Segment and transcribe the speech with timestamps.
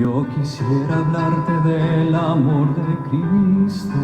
[0.00, 4.00] Yo quisiera hablarte del amor de Cristo,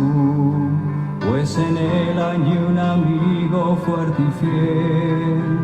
[1.26, 5.58] pues en él hay un amigo fuerte y fiel.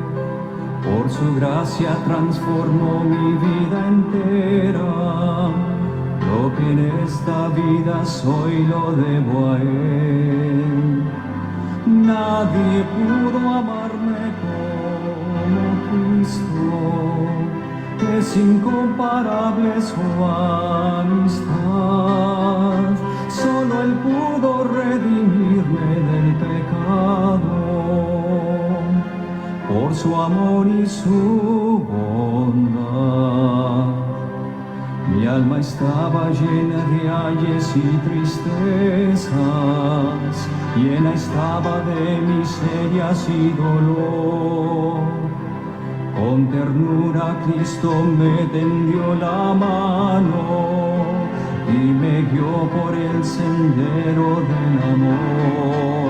[0.82, 5.50] Por su gracia transformó mi vida entera.
[6.30, 11.02] Lo que en esta vida soy lo debo a él.
[11.84, 17.61] Nadie pudo amarme como Cristo,
[18.18, 21.52] es incomparable su amistad.
[23.28, 27.62] Solo Él pudo redimirme del pecado
[29.68, 32.82] por su amor y su bondad.
[35.08, 39.30] Mi alma estaba llena de ayes y tristezas,
[40.76, 45.31] llena estaba de miserias y dolor.
[46.14, 51.04] Con ternura Cristo me tendió la mano
[51.68, 56.02] y me guió por el sendero del amor.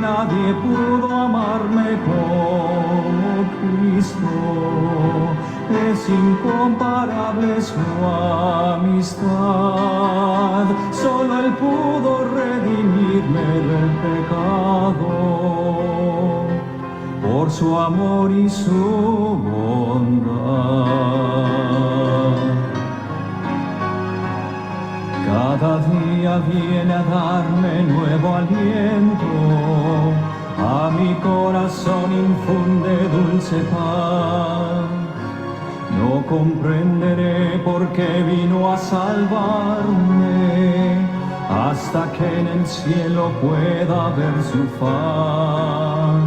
[0.00, 4.32] Nadie pudo amarme como Cristo
[5.92, 7.74] es incomparable su
[8.74, 9.32] amistad.
[10.90, 15.81] Solo Él pudo redimirme del pecado
[17.42, 18.70] por su amor y su
[19.50, 20.22] bondad.
[25.26, 29.32] Cada día viene a darme nuevo aliento,
[30.56, 34.86] a mi corazón infunde dulce paz.
[35.98, 40.28] No comprenderé por qué vino a salvarme
[41.50, 46.21] hasta que en el cielo pueda ver su faz.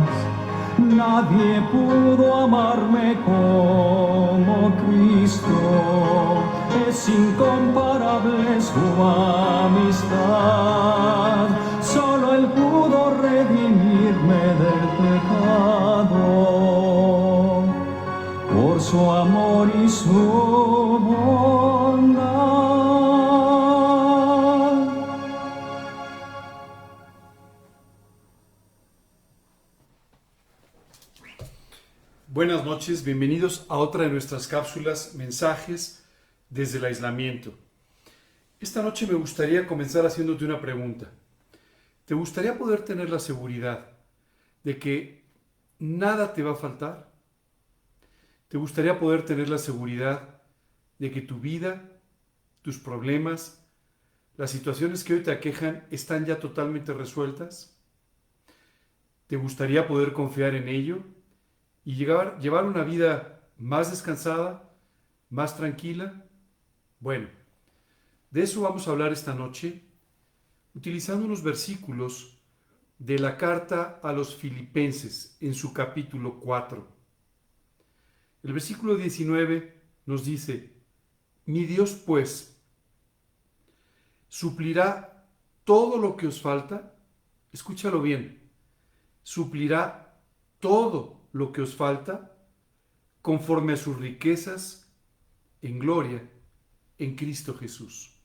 [1.08, 5.56] Nadie pudo amarme como Cristo,
[6.88, 9.04] es incomparable su
[9.64, 10.66] amistad.
[33.06, 36.04] Bienvenidos a otra de nuestras cápsulas Mensajes
[36.50, 37.54] desde el aislamiento.
[38.60, 41.12] Esta noche me gustaría comenzar haciéndote una pregunta.
[42.06, 43.92] ¿Te gustaría poder tener la seguridad
[44.64, 45.24] de que
[45.78, 47.12] nada te va a faltar?
[48.48, 50.42] ¿Te gustaría poder tener la seguridad
[50.98, 51.88] de que tu vida,
[52.64, 53.64] tus problemas,
[54.36, 57.78] las situaciones que hoy te aquejan están ya totalmente resueltas?
[59.28, 61.15] ¿Te gustaría poder confiar en ello
[61.86, 64.70] y llevar, llevar una vida más descansada,
[65.30, 66.26] más tranquila?
[67.00, 67.30] Bueno,
[68.32, 69.84] de eso vamos a hablar esta noche
[70.74, 72.38] utilizando unos versículos
[72.98, 76.88] de la carta a los filipenses en su capítulo 4.
[78.44, 80.74] El versículo 19 nos dice,
[81.46, 82.60] mi Dios pues
[84.28, 85.28] suplirá
[85.64, 86.96] todo lo que os falta,
[87.52, 88.50] escúchalo bien,
[89.24, 90.20] suplirá
[90.60, 92.32] todo lo que os falta
[93.22, 94.90] conforme a sus riquezas
[95.62, 96.32] en gloria
[96.98, 98.16] en Cristo Jesús.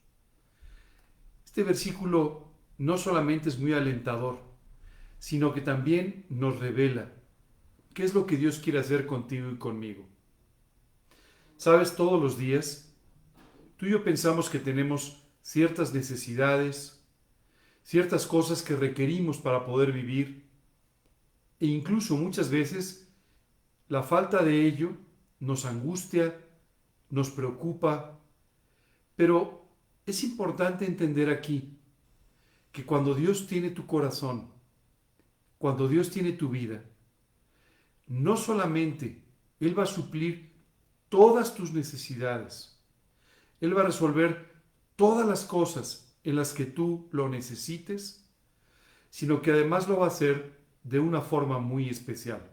[1.45, 4.39] Este versículo no solamente es muy alentador,
[5.19, 7.11] sino que también nos revela
[7.95, 10.07] qué es lo que Dios quiere hacer contigo y conmigo.
[11.57, 12.95] Sabes, todos los días,
[13.77, 17.05] tú y yo pensamos que tenemos ciertas necesidades,
[17.83, 20.49] ciertas cosas que requerimos para poder vivir,
[21.61, 23.07] e incluso muchas veces
[23.89, 24.97] la falta de ello
[25.39, 26.41] nos angustia,
[27.11, 28.19] nos preocupa,
[29.15, 29.69] pero
[30.07, 31.77] es importante entender aquí
[32.73, 34.51] que cuando Dios tiene tu corazón,
[35.59, 36.83] cuando Dios tiene tu vida,
[38.07, 39.23] no solamente
[39.59, 40.53] Él va a suplir
[41.09, 42.81] todas tus necesidades,
[43.61, 44.51] Él va a resolver
[44.97, 48.25] todas las cosas en las que tú lo necesites,
[49.11, 52.51] sino que además lo va a hacer de una forma muy especial,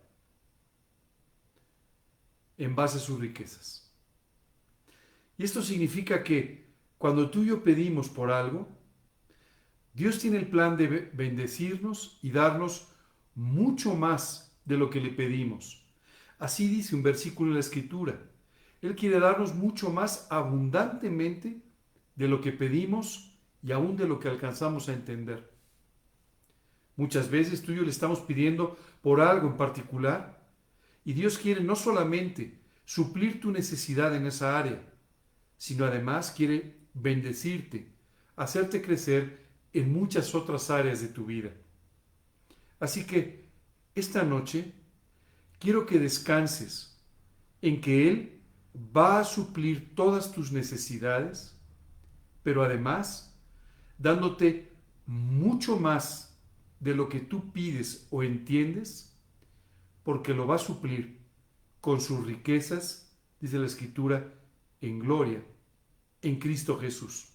[2.57, 3.91] en base a sus riquezas.
[5.38, 8.68] Y esto significa que cuando tú y yo pedimos por algo,
[9.94, 12.88] Dios tiene el plan de bendecirnos y darnos
[13.35, 15.85] mucho más de lo que le pedimos.
[16.39, 18.19] Así dice un versículo en la Escritura.
[18.81, 21.62] Él quiere darnos mucho más abundantemente
[22.15, 25.51] de lo que pedimos y aún de lo que alcanzamos a entender.
[26.98, 30.38] Muchas veces tú y yo le estamos pidiendo por algo en particular
[31.06, 34.82] y Dios quiere no solamente suplir tu necesidad en esa área,
[35.58, 37.88] sino además quiere bendecirte,
[38.36, 41.52] hacerte crecer en muchas otras áreas de tu vida.
[42.80, 43.48] Así que
[43.94, 44.74] esta noche
[45.60, 47.00] quiero que descanses
[47.62, 48.42] en que Él
[48.76, 51.56] va a suplir todas tus necesidades,
[52.42, 53.36] pero además
[53.98, 54.72] dándote
[55.06, 56.26] mucho más
[56.79, 59.18] de lo que tú pides o entiendes,
[60.03, 61.19] porque lo va a suplir
[61.81, 64.33] con sus riquezas, dice la Escritura,
[64.81, 65.44] en gloria,
[66.21, 67.29] en Cristo Jesús.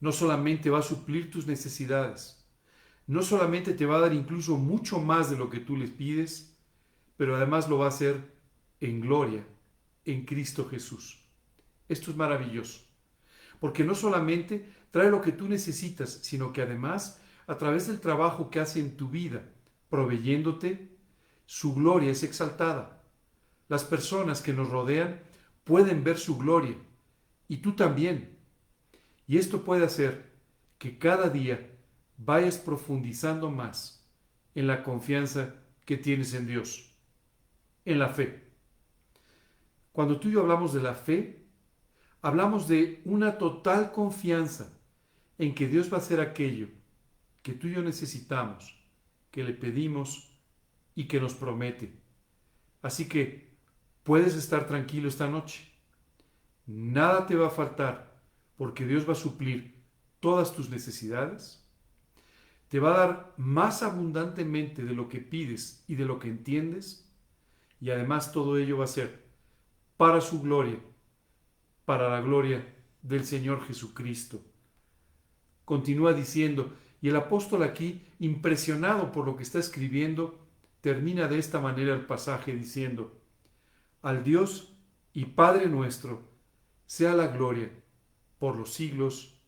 [0.00, 2.44] No solamente va a suplir tus necesidades,
[3.06, 6.56] no solamente te va a dar incluso mucho más de lo que tú les pides,
[7.16, 8.34] pero además lo va a hacer
[8.80, 9.46] en gloria,
[10.04, 11.22] en Cristo Jesús.
[11.88, 12.80] Esto es maravilloso,
[13.60, 18.50] porque no solamente trae lo que tú necesitas, sino que además, a través del trabajo
[18.50, 19.42] que hace en tu vida,
[19.88, 20.96] proveyéndote,
[21.46, 23.02] su gloria es exaltada.
[23.68, 25.20] Las personas que nos rodean
[25.64, 26.76] pueden ver su gloria,
[27.48, 28.38] y tú también.
[29.26, 30.32] Y esto puede hacer
[30.78, 31.70] que cada día
[32.16, 34.06] vayas profundizando más
[34.54, 35.54] en la confianza
[35.84, 36.94] que tienes en Dios,
[37.84, 38.52] en la fe.
[39.92, 41.46] Cuando tú y yo hablamos de la fe,
[42.22, 44.78] hablamos de una total confianza
[45.38, 46.68] en que Dios va a hacer aquello
[47.44, 48.76] que tú y yo necesitamos,
[49.30, 50.36] que le pedimos
[50.96, 51.92] y que nos promete.
[52.82, 53.54] Así que
[54.02, 55.70] puedes estar tranquilo esta noche.
[56.66, 58.20] Nada te va a faltar
[58.56, 59.84] porque Dios va a suplir
[60.18, 61.64] todas tus necesidades
[62.74, 67.08] te va a dar más abundantemente de lo que pides y de lo que entiendes,
[67.80, 69.22] y además todo ello va a ser
[69.96, 70.80] para su gloria,
[71.84, 74.42] para la gloria del Señor Jesucristo.
[75.64, 76.72] Continúa diciendo,
[77.04, 80.38] y el apóstol aquí, impresionado por lo que está escribiendo,
[80.80, 83.20] termina de esta manera el pasaje diciendo,
[84.00, 84.72] al Dios
[85.12, 86.22] y Padre nuestro,
[86.86, 87.68] sea la gloria
[88.38, 89.38] por los siglos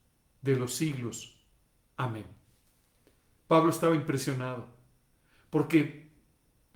[0.42, 1.42] de los siglos.
[1.96, 2.26] Amén.
[3.48, 4.66] Pablo estaba impresionado
[5.48, 6.10] porque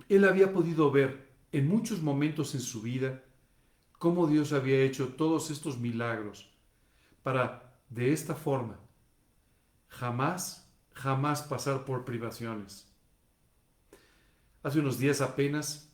[0.09, 3.23] él había podido ver en muchos momentos en su vida
[3.99, 6.49] cómo Dios había hecho todos estos milagros
[7.21, 8.79] para de esta forma
[9.91, 10.70] jamás,
[11.01, 12.87] jamás pasar por privaciones.
[14.61, 15.91] Hace unos días apenas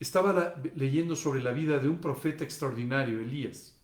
[0.00, 3.78] estaba leyendo sobre la vida de un profeta extraordinario, Elías.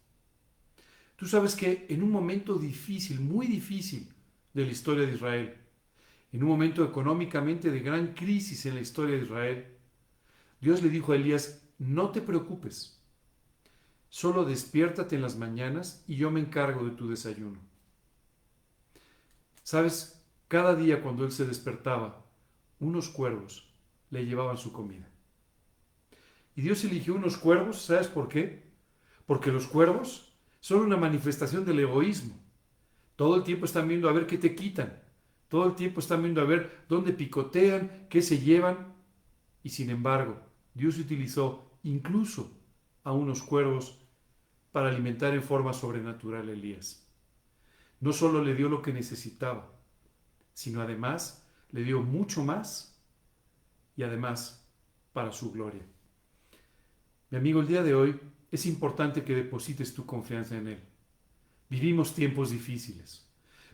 [1.15, 4.09] Tú sabes que en un momento difícil, muy difícil
[4.53, 5.55] de la historia de Israel,
[6.33, 9.67] en un momento económicamente de gran crisis en la historia de Israel,
[10.61, 13.01] Dios le dijo a Elías, no te preocupes,
[14.09, 17.61] solo despiértate en las mañanas y yo me encargo de tu desayuno.
[19.63, 20.18] Sabes,
[20.49, 22.25] cada día cuando él se despertaba,
[22.81, 23.73] unos cuervos
[24.11, 25.09] le llevaban su comida.
[26.57, 28.65] Y Dios eligió unos cuervos, ¿sabes por qué?
[29.27, 32.35] Porque los cuervos son una manifestación del egoísmo.
[33.15, 35.03] Todo el tiempo están viendo a ver qué te quitan,
[35.49, 38.95] todo el tiempo están viendo a ver dónde picotean, qué se llevan.
[39.63, 40.41] Y sin embargo,
[40.75, 42.51] Dios utilizó incluso
[43.05, 43.99] a unos cuervos
[44.73, 47.07] para alimentar en forma sobrenatural a Elías.
[48.01, 49.78] No solo le dio lo que necesitaba,
[50.59, 52.93] sino además le dio mucho más
[53.95, 54.67] y además
[55.13, 55.87] para su gloria.
[57.31, 60.81] Mi amigo, el día de hoy es importante que deposites tu confianza en Él.
[61.71, 63.25] Vivimos tiempos difíciles,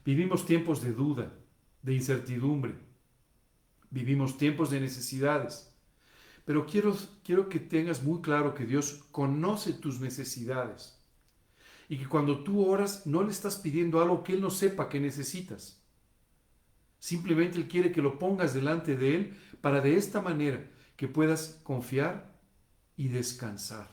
[0.05, 1.33] vivimos tiempos de duda,
[1.81, 2.75] de incertidumbre.
[3.89, 5.73] Vivimos tiempos de necesidades.
[6.45, 11.01] Pero quiero, quiero que tengas muy claro que Dios conoce tus necesidades
[11.89, 15.01] y que cuando tú oras no le estás pidiendo algo que Él no sepa que
[15.01, 15.81] necesitas.
[17.05, 21.61] Simplemente Él quiere que lo pongas delante de Él para de esta manera que puedas
[21.63, 22.33] confiar
[22.97, 23.91] y descansar.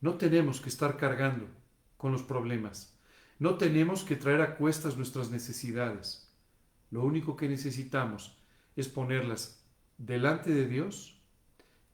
[0.00, 1.46] No tenemos que estar cargando
[1.98, 2.98] con los problemas.
[3.38, 6.32] No tenemos que traer a cuestas nuestras necesidades.
[6.90, 8.38] Lo único que necesitamos
[8.74, 9.62] es ponerlas
[9.98, 11.20] delante de Dios,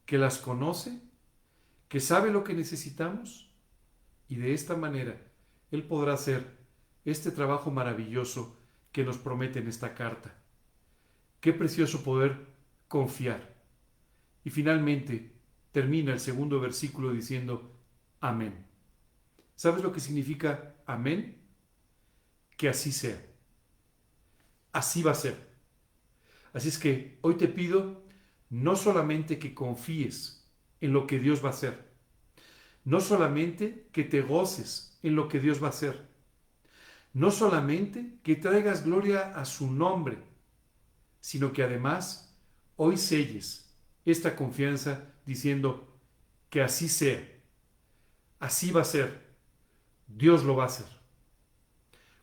[0.06, 1.02] que las conoce,
[1.88, 3.50] que sabe lo que necesitamos
[4.28, 5.20] y de esta manera
[5.72, 6.46] Él podrá hacer
[7.04, 8.57] este trabajo maravilloso
[8.98, 10.34] que nos promete en esta carta.
[11.38, 12.48] Qué precioso poder
[12.88, 13.54] confiar.
[14.42, 15.36] Y finalmente
[15.70, 17.78] termina el segundo versículo diciendo,
[18.18, 18.66] amén.
[19.54, 21.40] ¿Sabes lo que significa amén?
[22.56, 23.24] que así sea.
[24.72, 25.48] Así va a ser.
[26.52, 28.02] Así es que hoy te pido
[28.50, 30.50] no solamente que confíes
[30.80, 31.88] en lo que Dios va a hacer,
[32.82, 36.08] no solamente que te goces en lo que Dios va a hacer,
[37.12, 40.18] no solamente que traigas gloria a su nombre,
[41.20, 42.34] sino que además
[42.76, 43.74] hoy selles
[44.04, 45.88] esta confianza diciendo
[46.50, 47.26] que así sea.
[48.38, 49.26] Así va a ser.
[50.06, 50.86] Dios lo va a hacer.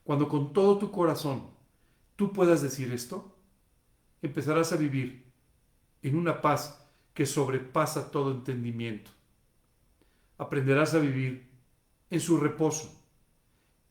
[0.04, 1.50] Cuando con todo tu corazón
[2.15, 3.36] tú puedas decir esto,
[4.22, 5.25] empezarás a vivir
[6.01, 9.12] en una paz que sobrepasa todo entendimiento.
[10.38, 11.48] Aprenderás a vivir
[12.10, 13.04] en su reposo,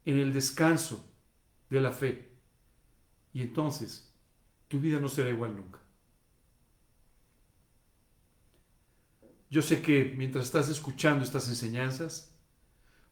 [0.05, 1.13] en el descanso
[1.71, 2.31] de la fe.
[3.33, 4.13] Y entonces
[4.69, 5.81] tu vida no será igual nunca.
[9.51, 12.35] Yo sé que mientras estás escuchando estas enseñanzas,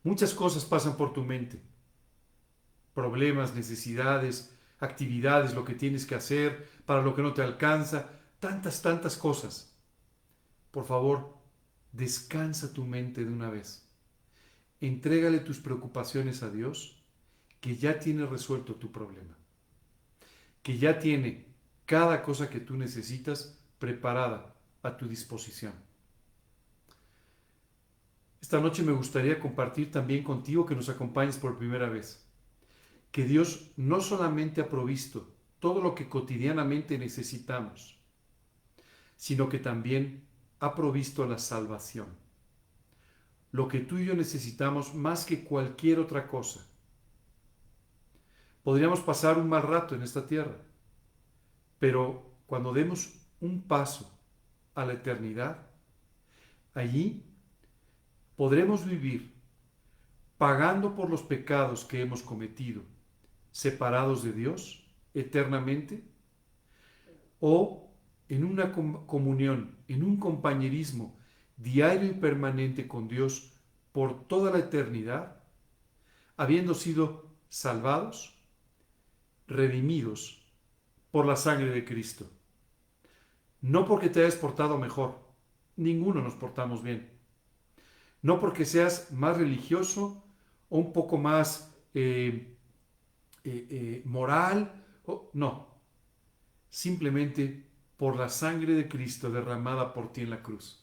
[0.03, 1.63] muchas cosas pasan por tu mente.
[2.95, 8.83] Problemas, necesidades, actividades, lo que tienes que hacer, para lo que no te alcanza, tantas,
[8.83, 9.73] tantas cosas.
[10.73, 11.39] Por favor,
[11.93, 13.82] descansa tu mente de una vez.
[14.83, 17.01] Entrégale tus preocupaciones a Dios,
[17.61, 19.39] que ya tiene resuelto tu problema,
[20.61, 21.47] que ya tiene
[21.87, 25.73] cada cosa que tú necesitas preparada a tu disposición.
[28.41, 32.27] Esta noche me gustaría compartir también contigo que nos acompañes por primera vez.
[33.13, 38.01] Que Dios no solamente ha provisto todo lo que cotidianamente necesitamos,
[39.17, 40.27] sino que también
[40.59, 42.22] ha provisto la salvación.
[43.53, 46.67] Lo que tú y yo necesitamos más que cualquier otra cosa.
[48.63, 50.57] Podríamos pasar un mal rato en esta tierra,
[51.79, 54.19] pero cuando demos un paso
[54.75, 55.67] a la eternidad,
[56.73, 57.27] allí
[58.37, 59.35] podremos vivir
[60.39, 62.83] pagando por los pecados que hemos cometido,
[63.51, 64.83] separados de Dios
[65.13, 66.03] eternamente,
[67.39, 67.93] o
[68.29, 71.19] en una comunión, en un compañerismo
[71.57, 73.53] diario y permanente con Dios
[73.93, 75.37] por toda la eternidad,
[76.37, 78.35] habiendo sido salvados,
[79.47, 80.43] redimidos
[81.11, 82.27] por la sangre de Cristo.
[83.61, 85.21] No porque te hayas portado mejor,
[85.77, 87.11] ninguno nos portamos bien,
[88.23, 90.25] no porque seas más religioso
[90.69, 92.57] o un poco más eh,
[93.45, 94.85] eh, eh, moral,
[95.33, 95.69] no,
[96.71, 97.67] simplemente
[97.97, 100.82] por la sangre de Cristo derramada por ti en la cruz.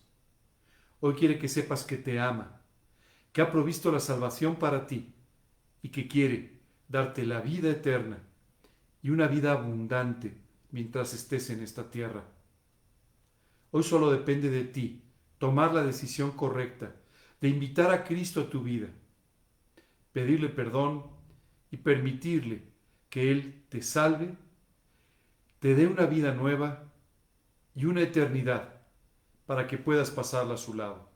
[1.02, 2.62] Hoy quiere que sepas que te ama,
[3.32, 5.14] que ha provisto la salvación para ti
[5.82, 8.20] y que quiere darte la vida eterna
[9.02, 10.36] y una vida abundante
[10.72, 12.26] mientras estés en esta tierra.
[13.72, 15.02] Hoy solo depende de ti
[15.38, 16.94] tomar la decisión correcta
[17.40, 18.88] de invitar a Cristo a tu vida,
[20.12, 21.06] pedirle perdón
[21.72, 22.64] y permitirle
[23.10, 24.36] que Él te salve,
[25.60, 26.92] te dé una vida nueva
[27.74, 28.79] y una eternidad
[29.50, 31.10] para que puedas pasarla a su lado.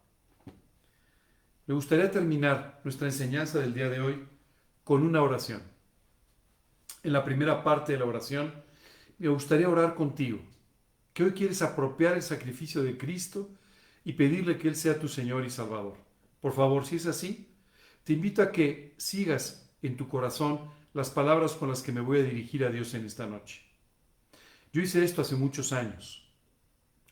[1.68, 4.28] Me gustaría terminar nuestra enseñanza del día de hoy
[4.84, 5.62] con una oración.
[7.04, 8.52] En la primera parte de la oración,
[9.20, 10.40] me gustaría orar contigo,
[11.14, 13.52] que hoy quieres apropiar el sacrificio de Cristo
[14.04, 15.98] y pedirle que Él sea tu Señor y Salvador.
[16.42, 17.54] Por favor, si es así,
[18.04, 22.22] te invito a que sigas en tu corazón las palabras con las que me voy
[22.22, 23.62] a dirigir a Dios en esta noche.
[24.72, 26.23] Yo hice esto hace muchos años,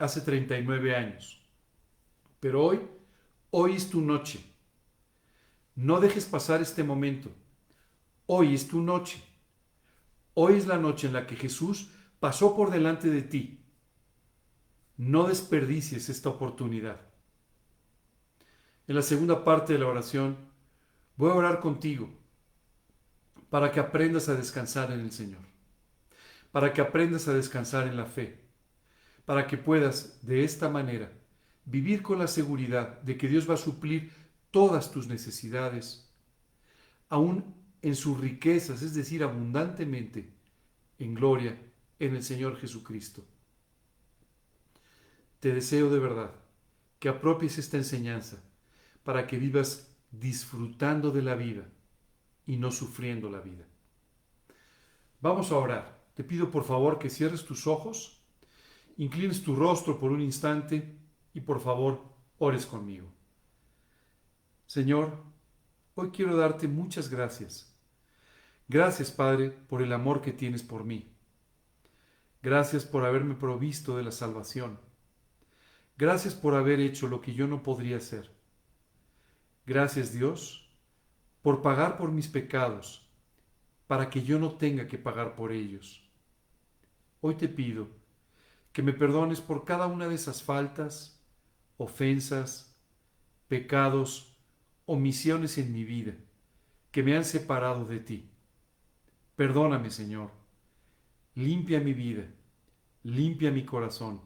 [0.01, 1.39] hace 39 años,
[2.39, 2.79] pero hoy,
[3.51, 4.43] hoy es tu noche.
[5.75, 7.29] No dejes pasar este momento.
[8.25, 9.22] Hoy es tu noche.
[10.34, 13.63] Hoy es la noche en la que Jesús pasó por delante de ti.
[14.98, 17.00] No desperdicies esta oportunidad.
[18.88, 20.36] En la segunda parte de la oración,
[21.15, 22.10] voy a orar contigo
[23.51, 25.41] para que aprendas a descansar en el Señor,
[26.51, 28.40] para que aprendas a descansar en la fe,
[29.25, 31.12] para que puedas de esta manera
[31.66, 34.12] vivir con la seguridad de que Dios va a suplir
[34.51, 36.10] todas tus necesidades,
[37.10, 40.30] aún en sus riquezas, es decir, abundantemente,
[41.00, 41.58] en gloria
[42.00, 43.24] en el Señor Jesucristo.
[45.40, 46.32] Te deseo de verdad
[47.00, 48.38] que apropies esta enseñanza
[49.04, 51.68] para que vivas disfrutando de la vida
[52.46, 53.66] y no sufriendo la vida.
[55.20, 56.01] Vamos a orar.
[56.13, 58.21] Te pido por favor que cierres tus ojos,
[58.98, 60.98] inclines tu rostro por un instante
[61.33, 62.01] y por favor
[62.38, 63.07] ores conmigo.
[64.65, 65.24] Señor,
[65.95, 67.75] hoy quiero darte muchas gracias.
[68.67, 71.12] Gracias, Padre, por el amor que tienes por mí.
[72.41, 74.79] Gracias por haberme provisto de la salvación.
[75.98, 78.31] Gracias por haber hecho lo que yo no podría hacer.
[79.65, 80.69] Gracias Dios
[81.41, 83.07] por pagar por mis pecados,
[83.88, 86.03] para que yo no tenga que pagar por ellos.
[87.19, 87.88] Hoy te pido
[88.72, 91.22] que me perdones por cada una de esas faltas,
[91.78, 92.75] ofensas,
[93.48, 94.38] pecados,
[94.86, 96.13] omisiones en mi vida
[96.92, 98.30] que me han separado de ti.
[99.36, 100.32] Perdóname, Señor.
[101.36, 102.25] Limpia mi vida,
[103.04, 104.22] limpia mi corazón.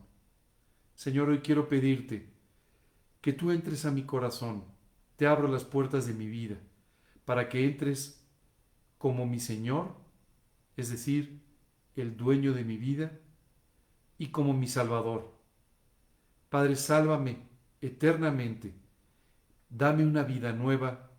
[0.96, 2.30] Señor, hoy quiero pedirte
[3.22, 4.75] que tú entres a mi corazón
[5.16, 6.58] te abro las puertas de mi vida
[7.24, 8.24] para que entres
[8.98, 9.96] como mi Señor,
[10.78, 11.42] es decir,
[11.96, 13.18] el dueño de mi vida,
[14.17, 15.34] y como mi Salvador.
[16.50, 17.38] Padre, sálvame
[17.81, 18.74] eternamente,
[19.69, 21.12] dame una vida nueva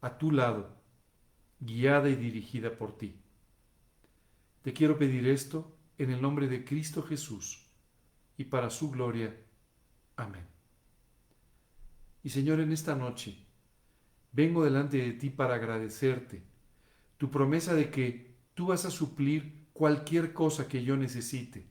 [0.00, 0.74] a tu lado,
[1.60, 3.20] guiada y dirigida por ti.
[4.62, 7.66] Te quiero pedir esto en el nombre de Cristo Jesús
[8.36, 9.36] y para su gloria.
[10.16, 10.46] Amén.
[12.22, 13.36] Y Señor, en esta noche
[14.32, 16.42] vengo delante de ti para agradecerte
[17.16, 21.69] tu promesa de que tú vas a suplir cualquier cosa que yo necesite.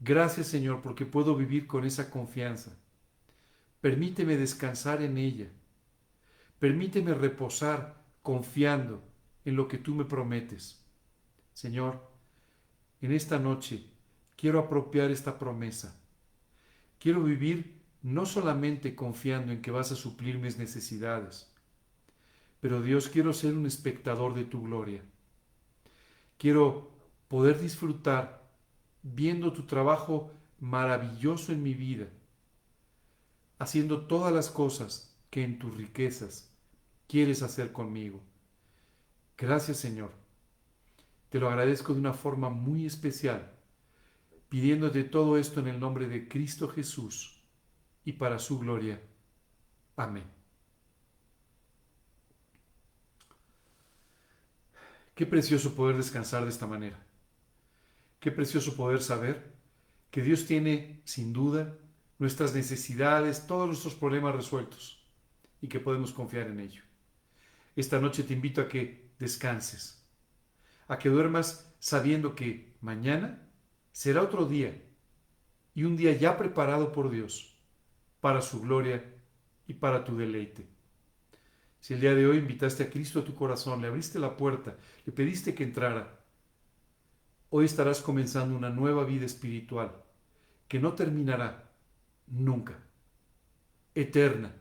[0.00, 2.76] Gracias Señor porque puedo vivir con esa confianza.
[3.80, 5.50] Permíteme descansar en ella.
[6.58, 9.02] Permíteme reposar confiando
[9.44, 10.84] en lo que tú me prometes.
[11.54, 12.08] Señor,
[13.00, 13.90] en esta noche
[14.36, 16.00] quiero apropiar esta promesa.
[16.98, 21.52] Quiero vivir no solamente confiando en que vas a suplir mis necesidades,
[22.60, 25.02] pero Dios quiero ser un espectador de tu gloria.
[26.36, 26.90] Quiero
[27.28, 28.37] poder disfrutar
[29.14, 32.08] viendo tu trabajo maravilloso en mi vida,
[33.58, 36.52] haciendo todas las cosas que en tus riquezas
[37.06, 38.20] quieres hacer conmigo.
[39.36, 40.12] Gracias Señor.
[41.30, 43.52] Te lo agradezco de una forma muy especial,
[44.48, 47.42] pidiéndote todo esto en el nombre de Cristo Jesús
[48.04, 49.00] y para su gloria.
[49.96, 50.24] Amén.
[55.14, 57.04] Qué precioso poder descansar de esta manera.
[58.20, 59.52] Qué precioso poder saber
[60.10, 61.76] que Dios tiene, sin duda,
[62.18, 65.06] nuestras necesidades, todos nuestros problemas resueltos
[65.60, 66.82] y que podemos confiar en ello.
[67.76, 70.04] Esta noche te invito a que descanses,
[70.88, 73.46] a que duermas sabiendo que mañana
[73.92, 74.82] será otro día
[75.74, 77.56] y un día ya preparado por Dios
[78.20, 79.04] para su gloria
[79.68, 80.66] y para tu deleite.
[81.80, 84.76] Si el día de hoy invitaste a Cristo a tu corazón, le abriste la puerta,
[85.06, 86.17] le pediste que entrara,
[87.50, 89.90] Hoy estarás comenzando una nueva vida espiritual
[90.68, 91.72] que no terminará
[92.26, 92.78] nunca,
[93.94, 94.54] eterna,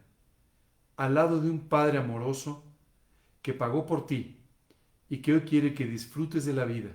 [0.96, 2.64] al lado de un Padre amoroso
[3.42, 4.40] que pagó por ti
[5.10, 6.92] y que hoy quiere que disfrutes de la vida,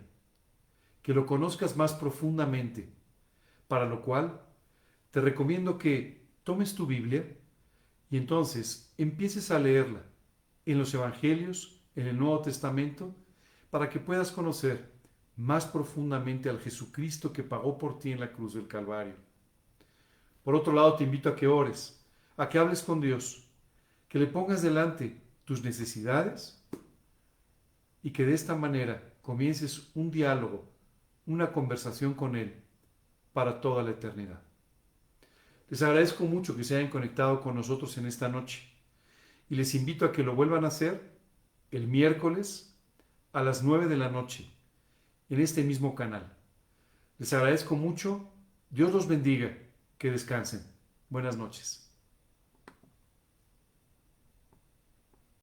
[1.03, 2.89] que lo conozcas más profundamente,
[3.69, 4.41] para lo cual
[5.11, 7.37] te recomiendo que tomes tu Biblia
[8.11, 10.03] y entonces empieces a leerla
[10.65, 13.15] en los Evangelios, en el Nuevo Testamento,
[13.69, 14.92] para que puedas conocer
[15.37, 19.15] más profundamente al Jesucristo que pagó por ti en la cruz del Calvario.
[20.45, 22.05] Por otro lado, te invito a que ores,
[22.37, 23.47] a que hables con Dios,
[24.09, 26.63] que le pongas delante tus necesidades
[28.03, 30.65] y que de esta manera comiences un diálogo,
[31.27, 32.55] una conversación con Él
[33.33, 34.43] para toda la eternidad.
[35.71, 38.69] Les agradezco mucho que se hayan conectado con nosotros en esta noche
[39.49, 41.13] y les invito a que lo vuelvan a hacer
[41.71, 42.77] el miércoles
[43.33, 44.52] a las 9 de la noche
[45.33, 46.31] en este mismo canal.
[47.19, 48.29] Les agradezco mucho.
[48.69, 49.57] Dios los bendiga.
[49.97, 50.63] Que descansen.
[51.09, 51.82] Buenas noches.